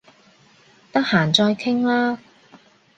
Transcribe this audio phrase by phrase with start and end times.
[0.91, 2.17] 得閒再傾啦